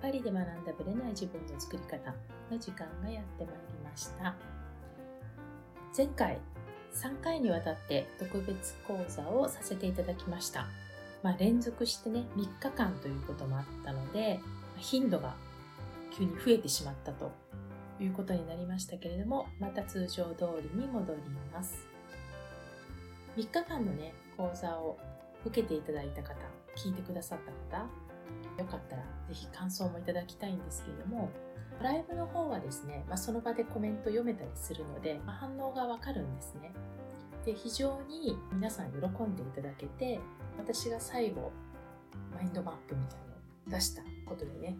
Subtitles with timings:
[0.00, 2.14] パリで学んだブレない自分の作り方
[2.50, 4.34] の時間がやってまいりました。
[5.96, 6.38] 前回、
[6.94, 10.66] 3回にわたって特別講座をさせていただきました。
[11.22, 14.40] まあ、連続してね、3日間ということもあったので、
[14.76, 15.34] 頻度が
[16.10, 17.30] 急に増えてしまったと
[18.00, 21.20] いうことになりましたけれども、また通常通りに戻り
[21.52, 21.86] ます。
[23.36, 24.98] 3日間のね、講座を
[25.44, 26.34] 受けていただいた方、
[26.76, 27.38] 聞いてくださっ
[27.70, 27.86] た方、
[28.60, 31.30] よかったらぜひ感想もいただきたいんですけれども、
[31.82, 36.72] ライブの方はですね、まあ、その場でコメント読めたりするので、まあ、反応がわかるんですね。
[37.44, 40.20] で、非常に皆さん喜んでいただけて、
[40.58, 41.52] 私が最後、
[42.34, 44.76] マインドマップみたいのを出したことでね、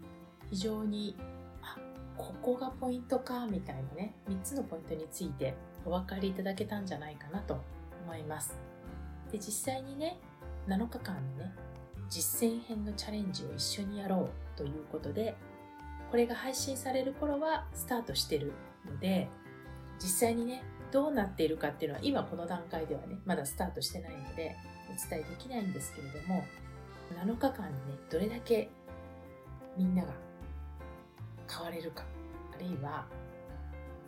[0.51, 1.15] 非常に、
[1.63, 1.77] あ、
[2.17, 7.59] ここがポイントか、みたいなね、3つのポイントについてお分かりいただけたんじゃないかなと
[8.03, 8.55] 思います。
[9.31, 10.19] で、実際にね、
[10.67, 11.53] 7日間のね、
[12.11, 15.33] 実践編のチャレンジを一緒にやろうということで、
[16.11, 18.51] これが配信される頃はスタートしてる
[18.85, 19.29] ので、
[19.97, 24.57] 実際にね、どうなっているかっていうのは今この段階ではね、まだスタートしてないので
[24.89, 26.43] お伝えできないんですけれども、
[27.13, 28.69] 7日間にね、どれだけ
[29.77, 30.11] みんなが
[31.49, 32.03] 変われるか、
[32.53, 33.05] あるいは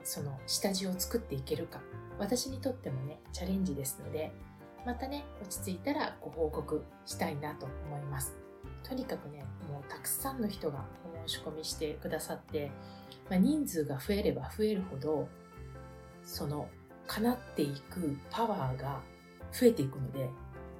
[0.04, 1.80] その下地を作っていけるか、
[2.20, 4.34] 私にとってもね、チャレンジですので、
[4.86, 8.34] またね、落ち着いたらご報告したいなと思います。
[8.84, 10.86] とにかくね、もうたくさんの人が
[11.24, 12.70] お申し込みしてくださって、
[13.30, 15.30] まあ、人数が増えれば増えるほど、
[16.24, 16.68] その
[17.08, 19.02] 叶っていくパワーが
[19.52, 20.30] 増えていくので、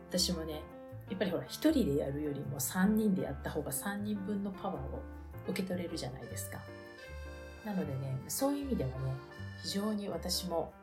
[0.10, 0.62] 私もね、
[1.10, 5.02] やっぱりほら、一人でやるよりも三人でやった方が三人分のパワーを
[5.48, 6.60] 受け取れるじゃないですか。
[7.66, 8.96] なのでね、そういう意味ではね、
[9.62, 10.74] 非常に私も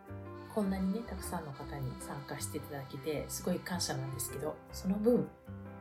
[0.54, 5.28] こんなにね、たくさんの方に参加していただけて、すごい感謝なんですけど、その分、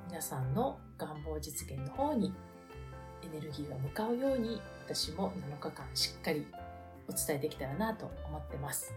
[0.07, 2.33] 皆さんの願望実現の方に
[3.23, 6.45] エネルギーが向かうように、私も7日間しっかり
[7.07, 8.93] お伝えできたらなと思ってます。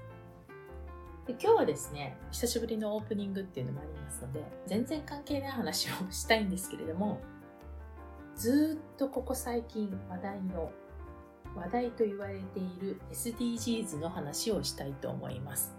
[1.27, 7.21] で今日はですね、久しぶりのオープニングっていうのもありますので、全然関係ない話をしたいんですけれども、
[8.37, 10.71] ずっとここ最近話題の
[11.55, 15.75] 話題と言われている SDGs の話をしたいと思います。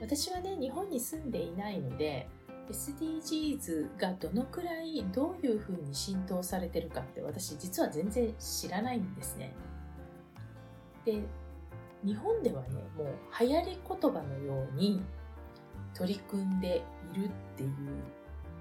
[0.00, 2.28] 私はね、日本に住んでいないので、
[2.70, 9.54] SDGs がどのくらいどういうふうに浸透されてるかって私実は全然知らないんですね。
[11.04, 11.22] で、
[12.04, 13.06] 日本ではね、もう
[13.40, 15.02] 流行り言葉のように
[15.94, 17.70] 取り組んでいるっていう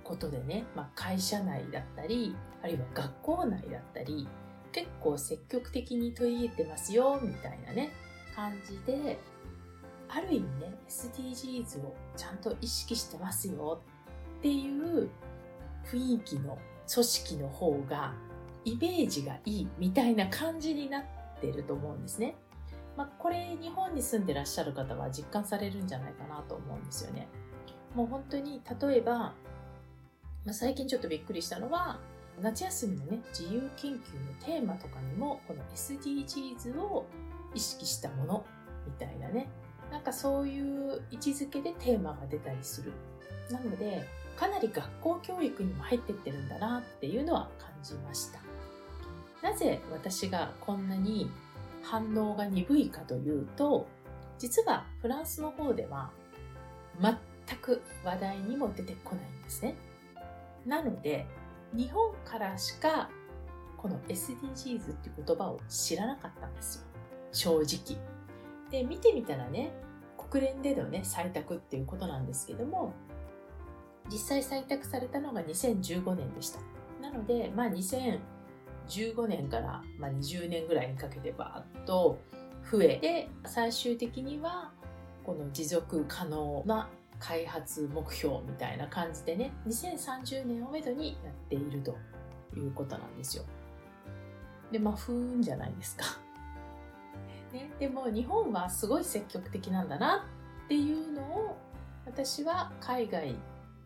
[0.03, 4.27] ことでね、まあ、会社内だったり、あるいは学校内だったり、
[4.71, 7.91] 結構積極的に取り入れてますよ、みたいなね、
[8.35, 9.17] 感じで、
[10.09, 13.81] ある意味ね、SDGs をちゃんと意識してますよ
[14.39, 15.09] っていう
[15.85, 16.57] 雰囲気の
[16.91, 18.13] 組織の方が
[18.63, 21.03] イメージがいいみたいな感じになっ
[21.41, 22.35] てると思うんですね。
[22.95, 27.27] まあ、これ日本に住んでらっしゃる方は実感されるんじゃないかなと思うんですよね。
[27.93, 29.33] もう本当に例えば、ま
[30.49, 31.99] あ、最近ちょっとびっくりしたのは、
[32.41, 34.01] 夏休みのね、自由研究の
[34.45, 37.05] テーマとかにも、この SDGs を
[37.53, 38.45] 意識したもの
[38.85, 39.49] みたいなね、
[39.91, 42.93] なんかそういう位置づけでテーマが出たりする。
[43.49, 44.05] なので、
[44.35, 48.39] かなり学校教育にも入ってってるんだなっていうのは感じました。
[49.41, 51.31] なぜ私がこんなに
[51.81, 53.87] 反応が鈍いかというと、
[54.37, 56.11] 実はフランスの方では
[57.01, 57.15] 全
[57.59, 59.75] く話題にも出てこないんですね。
[60.65, 61.25] なので、
[61.73, 63.09] 日本からしか
[63.77, 66.83] この SDGs っていう言葉を知らなかったんですよ。
[67.31, 67.97] 正直。
[68.71, 69.71] で、見てみたらね、
[70.29, 72.93] 国連でのね、採択っていうことなんですけども、
[74.11, 76.59] 実際採択されたのが2015年でした。
[77.01, 82.19] なので、まあ2015年から、まあ、20年ぐらいにかけてバーッと
[82.71, 84.71] 増えて、最終的には
[85.23, 91.97] この持続可能な開発目標みたいな感じでね、2030年をめどにやっていると
[92.55, 93.43] いうことなんですよ。
[94.71, 96.05] で、まあ、ふーんじゃないですか。
[97.53, 100.27] ね、でも日本はすごい積極的なんだな
[100.65, 101.57] っていうのを
[102.05, 103.35] 私は海外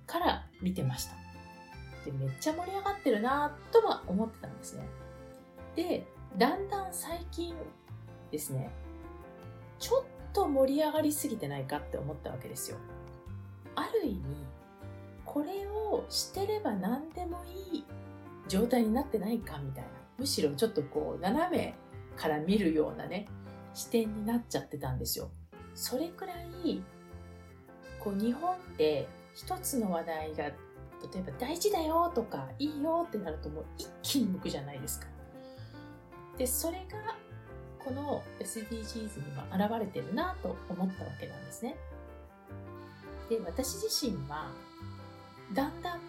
[0.08, 1.16] から見てました。
[2.06, 4.88] で、めっちゃ盛り上がってるなとは思ってたんですね。
[5.76, 6.08] で、
[6.38, 7.56] だんだん最近
[8.32, 8.72] ですね、
[9.80, 12.78] ちょっと盛り上がりすぎてないかって思ったわけですよ。
[13.76, 14.22] ある意味、
[15.26, 17.86] これをしてれば何でもいい
[18.48, 19.90] 状態になってないかみたいな。
[20.18, 21.76] むしろちょっとこう、斜め
[22.16, 23.28] から見るようなね、
[23.74, 25.30] 視点になっちゃってたんですよ。
[25.74, 26.84] それくらい、
[28.00, 30.52] こう、日本で一つの話題が
[31.14, 35.08] 例えば大事だよとかいいよってなるともう一気に向くじゃないですか。
[36.38, 37.16] で、それが
[37.84, 41.76] この SDGs にも現れてるなと思ったわけなんですね。
[43.32, 44.52] で、私自身は
[45.54, 46.00] だんだん、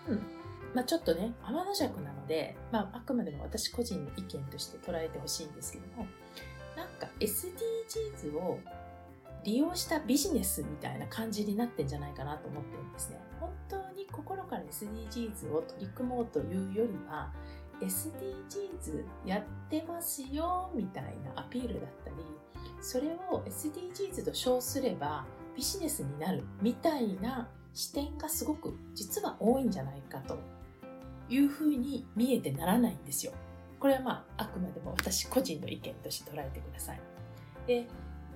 [0.74, 6.06] まあ、ちょっとね、天の弱なので、まあ、あくまでも私個人の意見として捉えてほしいんですけども、
[6.76, 8.58] なんか SDGs を
[9.44, 13.20] 利用したビジネスみたいな感じになってんじゃないかなと思ってるんですね。
[13.38, 17.32] 本当に心から SDGs を取り組もうというよりは、
[17.80, 22.16] SDGs やってますよみたいなアピールだったり、
[22.80, 25.24] それを SDGs と称すれば
[25.56, 30.38] ビジネスになるみたいな視点がすごく実は多いんじゃないかと
[31.28, 33.32] いうふうに見えてならないんですよ。
[33.81, 37.00] これはまああくまでも私個人の意見として捉えてください。
[37.66, 37.87] で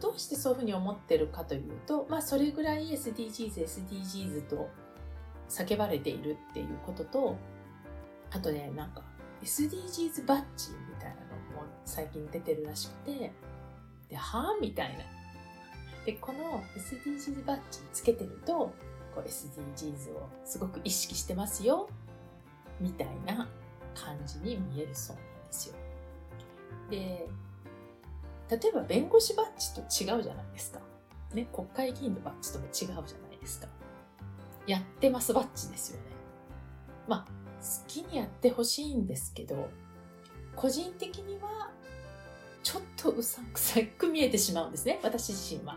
[0.01, 4.69] どうしてそういうふうに思ってるかというと、まあ、それぐらい SDGs、SDGs と
[5.49, 7.37] 叫ばれているっていうことと、
[8.31, 9.03] あとね、なんか
[9.43, 13.33] SDGs バッジみたいなのも最近出てるらしくて、
[14.11, 15.05] で、はぁみたいな。
[16.07, 18.73] で、この SDGs バッジつけてると、
[19.13, 21.89] こう SDGs をすごく意識してますよ、
[22.81, 23.49] みたいな
[23.93, 25.75] 感じに見えるそうなんですよ。
[26.91, 27.29] で、
[28.49, 30.79] 例えば弁護士バッジと違うじゃないですか。
[31.35, 32.73] ね、国会議員のバッジとも違う
[33.07, 33.67] じゃないですか。
[34.69, 36.07] やってますバッジですよね。
[37.09, 37.25] まあ、
[37.61, 39.69] 好きにやってほしいんですけど、
[40.55, 41.73] 個人的には
[42.63, 45.77] ちょっとうさんくさく見えてしまうんですね、私自身は。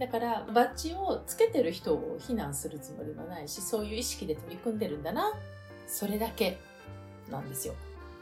[0.00, 5.34] だからバッジをつけてる人を非難するつもりもないし、そういう意識で取り組んでるんだな、
[5.86, 6.58] それだけ
[7.30, 7.74] なんですよ。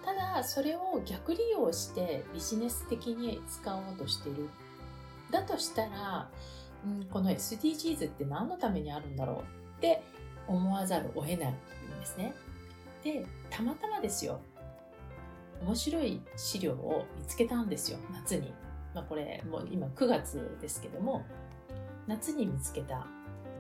[0.05, 4.49] ただそれを逆利用してビジネス的に使おうとしてる。
[5.31, 6.29] だとしたら、
[6.85, 9.37] うん、この SDGs って何のためにあるんだろう
[9.77, 10.03] って
[10.49, 12.35] 思わざるを得ないんですね。
[13.05, 14.41] でたまたまですよ。
[15.63, 17.99] 面白い資料を見つけたんですよ。
[18.13, 18.53] 夏に、
[18.97, 21.25] まあ、これもう今9月ですけども。
[22.09, 23.07] 夏に見つけた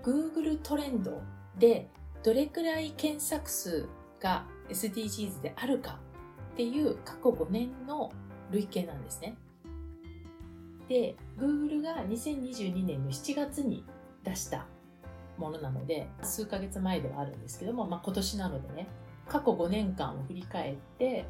[0.02, 1.22] Google トレンド
[1.58, 1.88] で
[2.24, 3.86] どれくらい検索数
[4.20, 6.00] が SDGs であるか
[6.54, 8.10] っていう過去5年の
[8.50, 9.36] 累計なんですね。
[10.88, 13.84] で、Google が2022年の7月に
[14.24, 14.66] 出した
[15.36, 18.88] ものなので、数ヶ月前ではあるんですけども、まあ、今年なのでね、
[19.28, 21.26] 過去5年間を振り返って、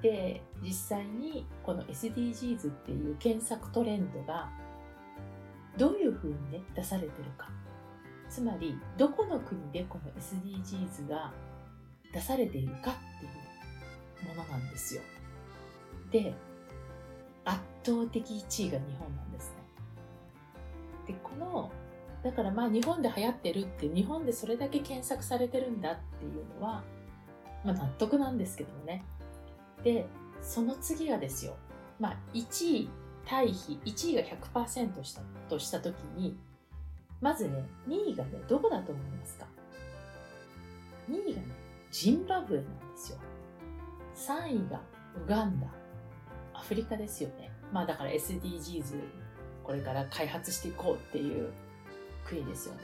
[0.00, 4.50] で、実際にこの SDGs っていう検索トレンドが
[5.78, 7.48] どういうふうにね、出されてるか。
[8.28, 11.32] つまり、どこの国でこの SDGs が
[12.12, 15.02] 出されているかっていうものなんですよ。
[16.10, 16.34] で、
[17.44, 19.56] 圧倒的1位が日本なんですね。
[21.08, 21.70] で、この、
[22.22, 26.82] だからまあ日本で流行ってるって、日本でそれだけ検索されてるんだっていうのは、
[27.64, 29.04] まあ納得なんですけどもね。
[29.82, 30.06] で、
[30.42, 31.56] その次がですよ。
[31.98, 32.90] まあ1位
[33.30, 34.22] 対比、1位が
[34.64, 36.36] 100%したとしたときに、
[37.20, 39.46] まずね、2位がね、どこだと思いますか
[41.08, 41.46] ?2 位がね、
[41.92, 43.18] ジンバブエなんですよ。
[44.16, 44.80] 3位が
[45.24, 45.68] ウガンダ、
[46.54, 47.52] アフリカですよね。
[47.72, 49.00] まあだから SDGs
[49.62, 51.52] これから開発していこうっていう
[52.24, 52.80] 国ですよね。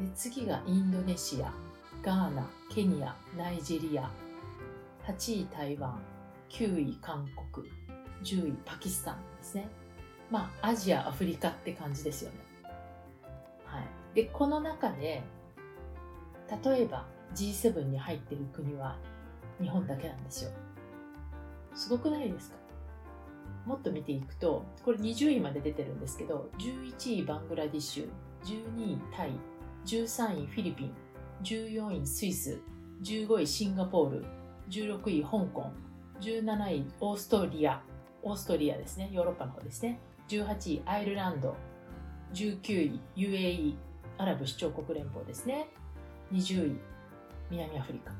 [0.00, 1.52] で次がインドネシア、
[2.02, 4.10] ガーナ、ケニア、ナイジェリア、
[5.06, 6.02] 8位台湾、
[6.48, 7.70] 9位韓国、
[8.22, 9.68] 10位パキスタンですね。
[10.30, 12.36] まあアジア、アフリカって感じですよね。
[13.64, 13.86] はい。
[14.14, 15.22] で、この中で、
[16.64, 18.98] 例えば G7 に入ってる国は
[19.60, 20.50] 日本だけなんですよ。
[21.74, 22.56] すごくないですか？
[23.66, 28.08] もっと見ていくと、これ20位まで出てるんですけど、11位バングラディッシュ、
[28.44, 29.32] 12位タイ、
[29.84, 30.94] 13位フィリピン、
[31.42, 32.58] 14位スイス、
[33.02, 34.24] 15位シンガポール、
[34.70, 35.70] 16位香港、
[36.20, 37.82] 17位オーストリア、
[38.22, 41.56] オーストリアですね、ヨーロッパの方ですね、18位アイルランド、
[42.32, 43.74] 19位 UAE、
[44.18, 45.68] アラブ首長国連邦ですね、
[46.32, 46.80] 20位
[47.50, 48.12] 南アフリカ、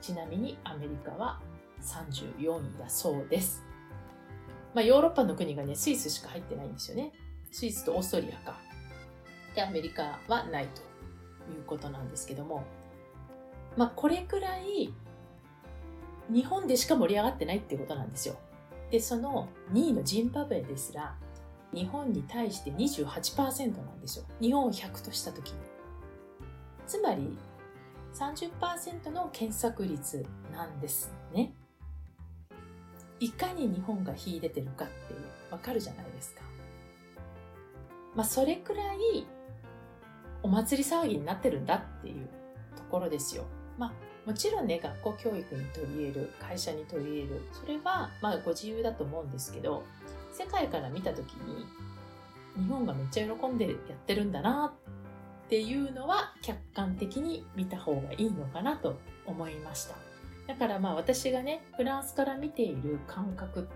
[0.00, 1.40] ちなみにアメリカは
[1.80, 3.64] 34位だそうです。
[4.74, 7.12] まあ、ヨーロッパの国がね、スイスしか入ってないんですよね。
[7.52, 8.58] スイスとオーストリアか。
[9.54, 10.80] で、アメリカはないと
[11.52, 12.64] いうことなんですけども、
[13.76, 14.92] まあ、これくらい
[16.28, 18.36] 日本でしか盛り上がってないっていうことなんですよ。
[18.90, 21.16] で、その2位のジンバブエですら、
[21.72, 24.24] 日本に対して28%なんですよ。
[24.40, 25.58] 日本を100としたときに。
[26.86, 27.36] つまり、
[28.14, 31.52] 30%の検索率なんですね。
[33.18, 36.42] いかに日本が秀でてるかっていう、わかるじゃないですか。
[38.14, 39.26] まあ、それくらい
[40.44, 42.28] お祭り騒ぎになってるんだっていう
[42.76, 43.44] ところですよ。
[43.78, 43.92] まあ
[44.26, 47.42] もちろんね学校教育に取り入れる会社に取り入れる。
[47.52, 49.84] それはまあご自由だと思うんですけど
[50.32, 51.66] 世界から見た時に
[52.56, 53.76] 日本がめっちゃ喜んでやっ
[54.06, 54.72] てるんだな
[55.46, 59.94] っていうのは客観的に見た方がいいのかなと思いました。
[60.46, 63.68] だからまあ私がねフランスから見ている感覚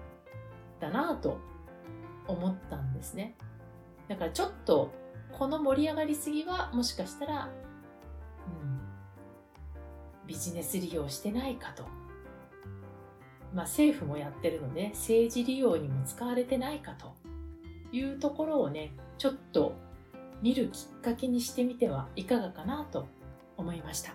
[0.81, 1.39] だなと
[2.27, 3.35] 思ったんですね。
[4.09, 4.93] だからちょっと
[5.33, 7.51] この盛り上がりすぎはもしかしたら、
[10.29, 11.83] ビジネス利用してないかと。
[13.55, 17.15] まあ政府もやってるので政治利用にも使われてないかと
[17.91, 19.75] いうところをね、ちょっと
[20.43, 23.09] 見るきっかけにしてみてはいかがかなと
[23.57, 24.13] 思いました。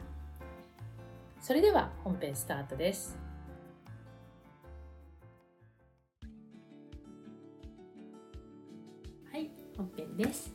[1.42, 3.18] それでは本編スタートです。
[9.32, 10.54] はい、本編です。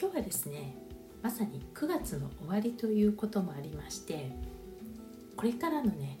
[0.00, 0.85] 今日はですね、
[1.26, 4.30] まさに9月の終わりということもありまして
[5.36, 6.20] これからのね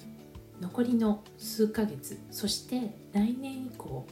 [0.60, 4.04] 残りの数ヶ月そして来年以降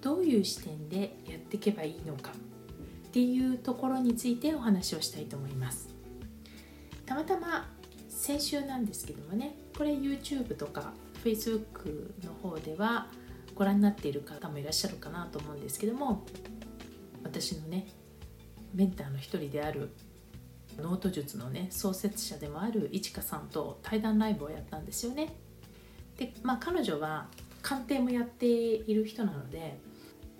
[0.00, 5.88] どういう視点でやっていけばいいのかっていうところについてお話をしたいと思います。
[7.06, 7.70] たまたま
[8.08, 13.06] 先週なんですけどもねこれ YouTube とか Facebook の方では
[13.54, 16.26] ご覧になっている方もいらっしゃるかなと思うんですけども
[17.22, 17.86] 私のね
[18.74, 19.90] メンターの一人である
[20.78, 25.34] ノート術のね創設者でもあるいちかさんと対談ライブをやったんですよね。
[26.18, 27.28] でまあ彼女は
[27.62, 29.78] 鑑定もやっている人なので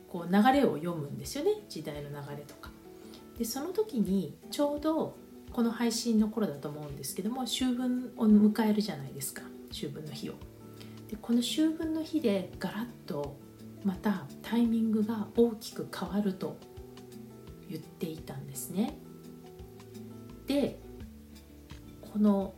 [0.08, 2.70] こう流れを読むんですよね時代の流れとか。
[3.38, 5.16] でその時にちょうど
[5.52, 10.34] この配信の頃だと思うんですけども秋分を迎えるじゃないですか秋分の日を。
[11.08, 13.36] でこの秋分の日でガラッと
[13.84, 16.56] またタイミングが大きく変わると
[17.68, 18.96] 言っていたんですね。
[20.46, 20.78] で
[22.00, 22.54] この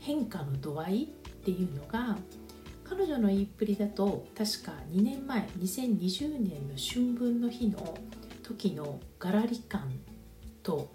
[0.00, 1.06] 変化の度合いっ
[1.44, 2.16] ていうのが
[2.84, 7.96] 彼女の言いっぷりだと確か2年前2020年の春分の日の
[8.42, 9.90] 時のガラリ感
[10.62, 10.92] と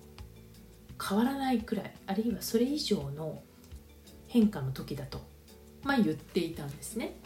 [1.02, 3.42] 変わらないくらいあるいはそれ以上の
[4.28, 5.20] 変化の時だと、
[5.84, 7.18] まあ、言っていたんですね。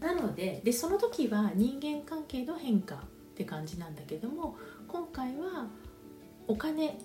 [0.00, 2.98] なのででその時は人間関係の変化っ
[3.36, 4.56] て感じなんだけども
[4.88, 5.66] 今回は
[6.46, 6.98] お金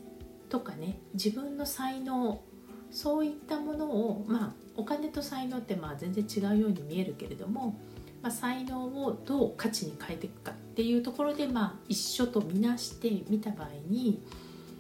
[0.50, 2.42] とかね自分の才能
[2.92, 7.80] そういったものをまあお金と才能ってまあ全然違うように見えるけれども、
[8.22, 14.24] まあ、才能をどう価値に変えていくかっていうところでまあ一緒とみなしてみた場合に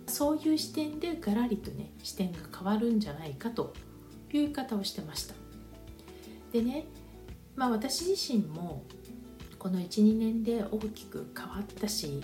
[0.08, 3.74] そういう視点でガラリとね視点が変わるんじゃないかと
[4.32, 5.36] いう言い方をしてました。
[6.52, 6.86] でね
[7.56, 8.84] まあ私自身も
[9.60, 12.24] この12年で大きく変わったし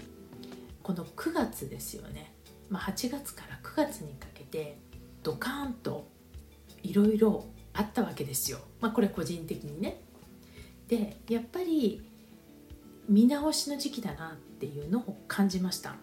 [0.81, 2.34] この9月ですよね。
[2.75, 4.77] まあ、8月から9月にかけて
[5.23, 6.09] ドカーンと
[6.83, 8.57] いろいろあったわけですよ。
[8.81, 10.01] まあ、これ個人的にね。
[10.89, 12.05] でやっぱり
[13.07, 15.95] 見直しの時期だなっていうのを感じました。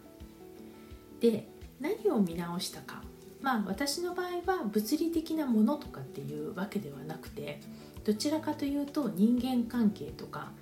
[1.20, 1.46] で
[1.78, 3.02] 何を見直したか
[3.42, 7.60] まあ私の場合は物理的なものとかっていうわけではなくて
[8.02, 10.52] どちらかというと人間関係とか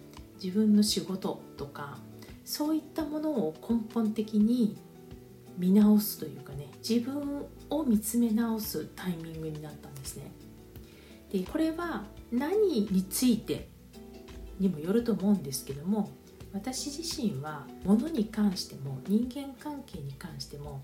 [0.43, 1.99] 自分の仕事とか
[2.45, 4.77] そういったものを根本的に
[5.61, 10.33] 見直すというかね自分を見つめ直すタイミングになったんですね。
[11.31, 13.69] でこれは何について
[14.59, 16.11] にもよると思うんですけども
[16.53, 20.83] 私自身は物に関しても人間関係に関しても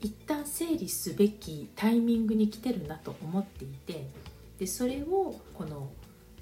[0.00, 4.08] 一旦整理すべきタイミングに来てるなと思っていて
[4.58, 5.90] でそれをこの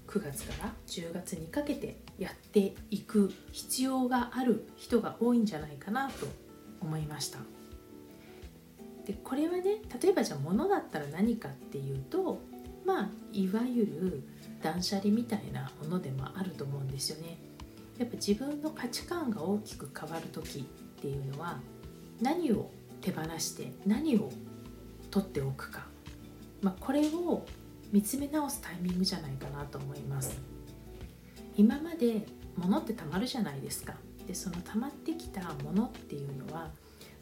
[0.06, 6.26] 9月から10月にかけてやっていく必要がある人が多いんじゃないかなと
[6.80, 7.55] 思いました。
[9.06, 9.62] でこれはね
[10.02, 12.40] 例えばじゃあ物だったら何かっていうと
[12.84, 14.22] まあいわゆる
[14.62, 17.38] 断捨離みたいなものでもあると思うんですよね。
[17.98, 20.62] やっぱ自分の価値観が大きく変わる時っ
[21.00, 21.58] ていうのは
[22.20, 22.70] 何を
[23.00, 24.30] 手放して何を
[25.10, 25.86] 取っておくか、
[26.60, 27.46] まあ、これを
[27.92, 30.38] 見つめ直すタイミングじゃないかなと思います。
[31.56, 33.94] 今まで物ってたまるじゃないですか。
[34.26, 36.70] でその溜まってきたものっていうのは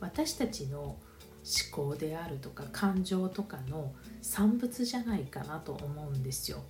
[0.00, 0.96] 私たちの
[1.44, 6.62] 思考であるとか感情とかの産物じゃないかなと思うんですよ。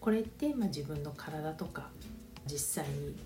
[0.00, 1.90] これって、まあ、自分の体とか
[2.46, 3.16] 実際に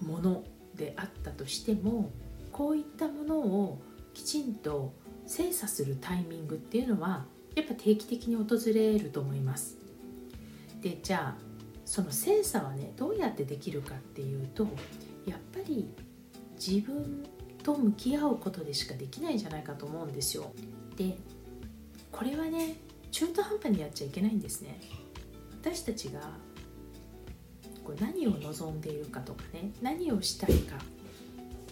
[0.00, 0.44] もの
[0.76, 2.10] であったとしても
[2.52, 3.80] こういったものを
[4.12, 4.92] きちんと
[5.26, 9.76] 精査するタイミングっていうのはやっぱ定期的に訪れると思います。
[10.80, 11.54] でじゃあ
[11.84, 14.66] その精査はねどうやってできるかっていうと
[15.26, 15.88] やっぱり
[16.54, 17.24] 自分
[17.64, 20.52] と向き合うことでしかできないんじゃないかと思うんですよ。
[20.96, 21.16] で
[22.12, 22.76] これはね
[23.10, 24.80] 中途半端にやっちゃいけないんですね。
[25.60, 26.20] 私たちが
[27.82, 30.76] こう何を望んでいるかとかね何をしたいか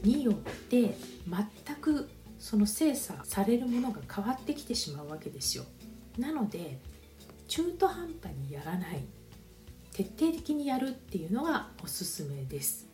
[0.03, 0.97] によって
[1.29, 2.09] 全く
[2.39, 5.65] その精査されるものが変わってきてしまうわけですよ。
[6.19, 6.81] なので
[7.49, 9.05] 中途半端にやらない。
[9.93, 12.92] 徹底的にやるっていうのがおすすめです。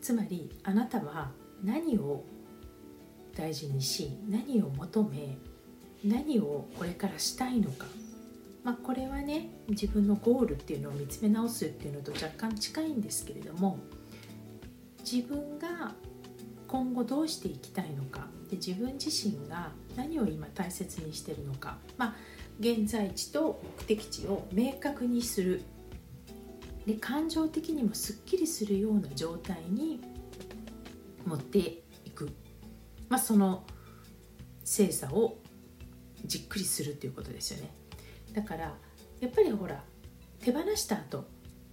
[0.00, 1.30] つまりあなたは
[1.62, 2.24] 何を
[3.36, 5.38] 大事にし何を求め
[6.04, 7.86] 何をこれからしたいのか、
[8.64, 13.78] まあ、これはね自分のゴールっていうのを見つめ直すっていうのと若干近いんですけれども
[15.00, 15.94] 自分が
[16.66, 22.14] 今後どうしていきたいのかで自分自身が何を今大切にしてるのか、まあ、
[22.60, 25.62] 現在地と目的地を明確にする。
[26.86, 30.00] で感情的にもすっきりするような状態に
[31.26, 31.58] 持って
[32.04, 32.30] いく、
[33.08, 33.64] まあ、その
[34.64, 35.38] 精査を
[36.24, 37.70] じっくりするっていうことですよね。
[38.32, 38.74] だから
[39.20, 39.82] やっぱりほら
[40.40, 41.24] 手放した後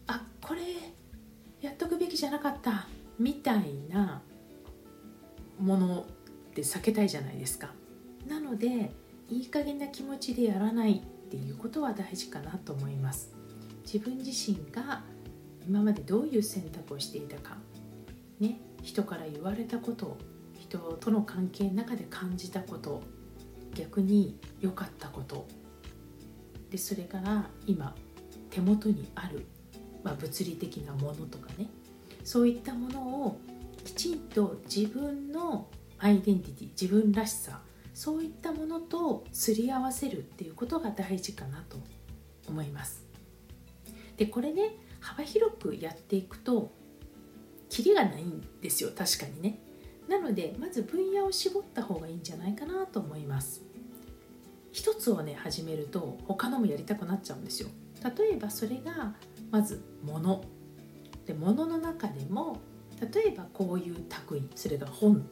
[0.07, 0.61] あこれ
[1.61, 2.87] やっとくべきじゃなかった
[3.19, 4.21] みたいな
[5.59, 7.71] ものって避けたいじゃないですか。
[8.27, 8.91] なので
[9.29, 13.36] いい加減な気持ちでやらないっていうことは大事かなと思います。
[13.91, 15.03] 自分自身が
[15.65, 17.57] 今までどういう選択をしていたか。
[18.39, 20.17] ね人から言われたこと
[20.59, 23.01] 人との関係の中で感じたこと
[23.73, 25.47] 逆に良かったこと。
[26.69, 27.95] でそれから今
[28.49, 29.45] 手元にある、
[30.03, 31.69] まあ、物理的なものとかね。
[32.25, 33.39] そういったものを
[33.85, 37.61] きちんと自分のアイデンティティ自分らしさ
[37.93, 41.77] そういったものとすり合わせるっていうことが大事かなと
[42.49, 43.06] 思います。
[44.17, 46.71] でこれね幅広くやっていくと
[47.69, 49.59] キリがないんですよ確かにね。
[50.07, 53.61] なのでまず分野を絞った方がいいんじゃないかなと思います。
[54.71, 57.69] 一つをね始めると他のもやりたくなっちゃうんですよ。
[58.17, 59.15] 例えばそれが
[59.51, 60.43] まず物。
[61.25, 62.59] で物の中でも
[63.01, 63.95] 例えばこういう
[64.31, 65.27] 類それが本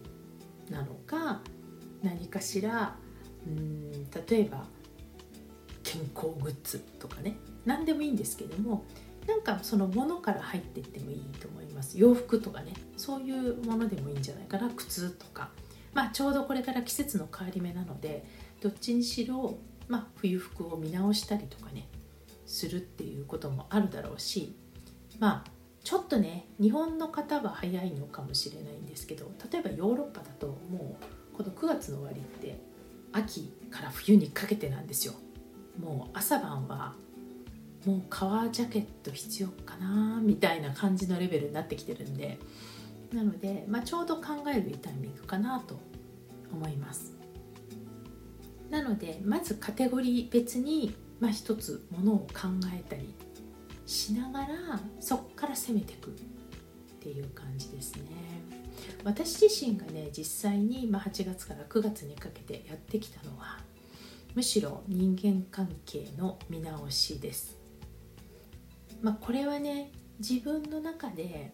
[0.69, 1.41] なのか
[2.03, 2.97] 何かしら
[3.47, 3.91] うん
[4.27, 4.65] 例えば
[5.86, 7.38] 健康グッズとかね。
[7.65, 8.84] 何でもいいんですけども
[9.26, 11.98] なんかそのものから入っていってもいいと思います。
[11.98, 12.74] 洋服とかね。
[12.98, 14.69] そういうものでもいいんじゃないかな。
[14.76, 15.52] 靴とか。
[15.93, 18.26] まあちょうどこれから季節の変わり目なので
[18.60, 21.88] どっちにしろ、まあ、冬服を見直したりとかね。
[22.45, 24.56] するっていうこともあるだろうし
[25.19, 25.52] まあ
[25.84, 30.98] ちょっとね日本の方は早いのかもしれないんですけど例えばヨーロッパだとも
[31.34, 32.60] うこの9月の終わりって
[33.12, 35.13] 秋から冬にかけてなんですよ。
[35.79, 36.95] もう朝晩は
[37.85, 42.39] もう革ジャケット必要かなみたいな感じのレベルになってきてるんで
[43.13, 45.79] なので、まあ、ちょうど考えるタイミングかなと
[46.51, 47.13] 思います。
[48.69, 53.13] なのでまずカテゴリー別に、まあ、一つものを考えたり
[53.85, 54.47] しながら
[54.99, 56.13] そこから攻めていくっ
[56.99, 58.01] ていう感じですね。
[59.03, 63.59] 私自身がね実際に、まあ、8月から9月にかけてやってきたのは
[64.36, 67.58] むしろ人間関係の見直しです。
[69.02, 71.54] まあ、これはね自分の中で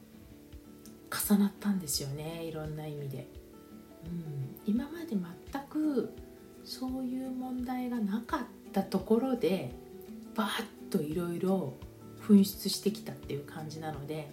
[1.11, 3.27] 重なったんですよねいろんな意味で、
[4.05, 6.13] うん、今まで全く
[6.63, 8.39] そういう問題がなかっ
[8.71, 9.71] たところで
[10.35, 11.73] バーッといろいろ
[12.21, 14.31] 噴出してきたっていう感じなので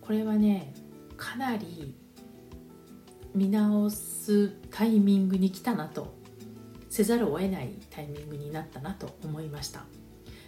[0.00, 0.72] これはね
[1.16, 1.94] かなり
[3.34, 6.15] 見直すタイミングに来たなと
[6.96, 9.80] せざるを得ないタイミングになったなと思いました、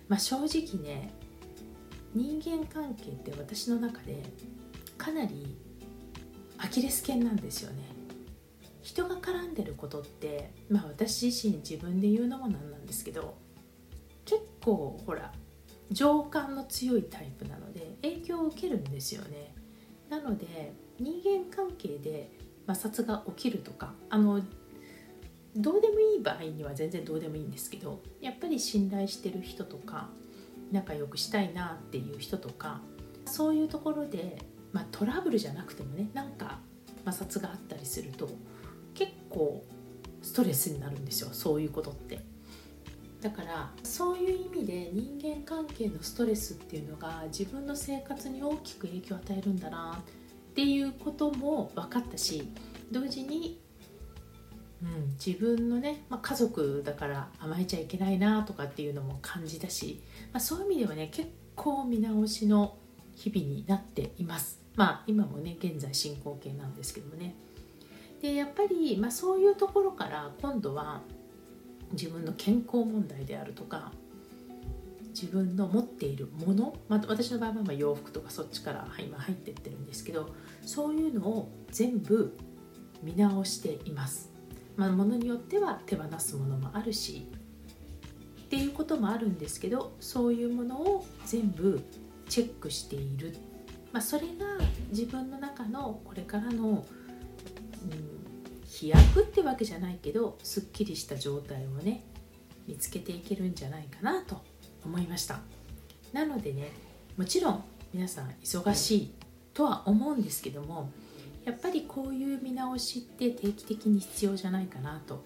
[0.09, 1.13] まあ、正直ね
[2.15, 4.23] 人間関係って私の中で
[4.97, 5.59] かなり
[6.57, 7.83] アキレス腱なんですよね。
[8.81, 13.37] 人が絡んでることってまあ私自身自分で言うのもなんなんですけど
[14.25, 15.31] 結構ほら
[15.91, 19.55] 情感の強いタイプなので影響を受けるんですよね。
[20.09, 22.31] なので人間関係で
[22.67, 24.41] 摩擦が起きるとかあの
[25.59, 30.09] どうでもいい場合には全然どうでもいいんですけどやっぱり信頼してる人とか
[30.71, 32.81] 仲良くしたいなっていう人とか
[33.27, 34.39] そういうところで、
[34.73, 36.61] まあ、トラブルじゃなくてもねなんか
[37.05, 38.31] 摩擦があったりすると
[38.95, 39.65] 結構
[40.23, 42.21] ストレスになるんですよそういうことって。
[43.21, 50.01] だからそういう意味で人間関係のストレスっていうのが自分の生活に大きく影響を与えるんだな
[50.51, 52.49] っていうことも分かったし
[52.93, 53.61] 同時に、
[55.25, 60.03] 自分のね、まあ、家族だから甘えちゃいけないなとかっていうのも感じたし、
[60.33, 62.77] まあ、そういう意味ではね結構見直しの
[63.15, 67.35] 日々になっていますまあ今もね現在進行形なんですけどもね
[68.23, 71.01] でやっぱり、まあ、そういうところから今度は
[71.93, 73.93] 自分の健康問題であるとか
[75.09, 80.29] 自分の持っているもの、まあ、私の場合はま洋服とかそっちから今入ってってるんですけど
[80.63, 82.37] そういうのを全部
[83.03, 84.38] 見直しています。
[84.79, 87.27] まあ、ものによっては手放すものもあるし
[88.43, 91.83] っていうこともあるんですけどそういうものを全部
[92.29, 93.37] チェックしている、
[93.93, 94.47] まあ、それが
[94.91, 96.87] 自分の中のこれからの、うん、
[98.65, 102.05] 飛躍ってわけじゃないけどすっきりした状態をね
[102.69, 104.43] 見つけていけるんじゃないかなと
[104.85, 105.41] 思いました。
[106.13, 106.71] なのでね
[107.17, 109.15] もちろん皆さん忙しい
[109.53, 110.91] とは思うんですけども
[111.49, 115.25] やっぱりこういう見直しって定期的に必要じゃないかなと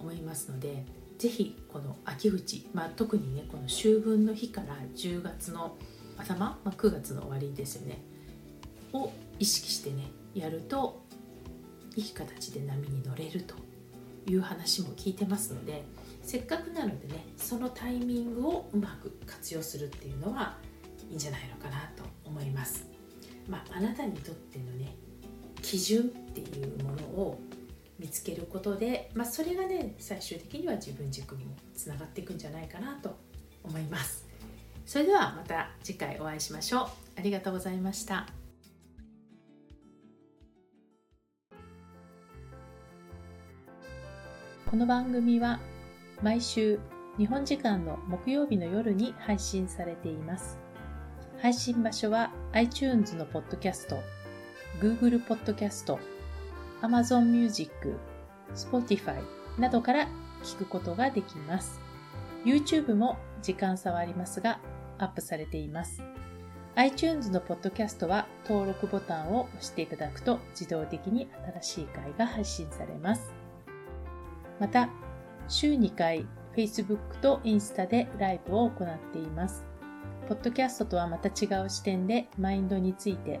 [0.00, 0.86] 思いますので
[1.18, 5.76] 是非この秋口、まあ、特にねこの秋分の日から10月の
[6.16, 7.98] 頭、まあ、9月の終わりですよね
[8.94, 11.04] を意識してねやると
[11.96, 13.56] いい形で波に乗れると
[14.26, 15.84] いう話も聞いてますので
[16.22, 20.56] せっかくなのでねそのタイミングをうまく活用するっていうのは
[21.10, 22.86] いいんじゃないのかなと思います。
[23.48, 24.96] まあ、あなたにとってのね
[25.62, 27.40] 基準っていうものを
[27.98, 33.16] 見つけることで、まあ、それがね最終的には自分軸にもつながっていくんじゃないかなと
[33.64, 34.26] 思います。
[34.84, 36.86] それではまた次回お会いしましょう。
[37.16, 38.26] ありがとうございました。
[44.70, 45.58] この番組は
[46.22, 46.78] 毎週
[47.16, 50.58] 日本時間の木曜日の夜に配信されています。
[51.40, 53.98] 配信場所は iTunes のポッドキャスト、
[54.80, 55.98] Google ポッドキャスト、
[56.82, 57.96] Amazon Music、
[58.54, 59.22] Spotify
[59.58, 60.06] などから
[60.44, 61.80] 聞くことができます。
[62.44, 64.60] YouTube も時間差はありますが
[64.98, 66.02] アップされています。
[66.74, 71.26] iTunes のポッドキャストは登録ボタンを押していただくと自動的に
[71.62, 73.32] 新しい回が配信されます。
[74.60, 74.90] また、
[75.48, 79.64] 週2回 Facebook とインスタでライブを行っています。
[80.28, 83.40] ポッドキャストとはまた違う視点でマインドについて、